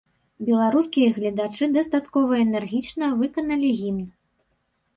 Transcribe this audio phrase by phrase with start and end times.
[0.45, 4.13] Беларускія гледачы дастаткова энергічна выканалі гімн.